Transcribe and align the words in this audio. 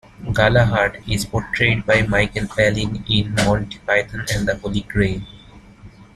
Galahad 0.33 1.03
is 1.07 1.25
portrayed 1.27 1.85
by 1.85 2.01
Michael 2.01 2.47
Palin 2.47 3.05
in 3.07 3.35
"Monty 3.35 3.77
Python 3.85 4.25
and 4.35 4.47
The 4.47 4.57
Holy 4.57 4.81
Grail". 4.81 5.21